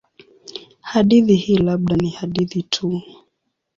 [0.81, 3.01] Hadithi hii labda ni hadithi tu.